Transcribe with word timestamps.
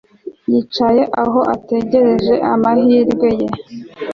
Yicaye 0.51 1.03
aho 1.23 1.39
ategereje 1.55 2.33
amahirwe 2.53 3.29
ye 3.39 3.47